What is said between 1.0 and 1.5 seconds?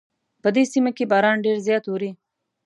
باران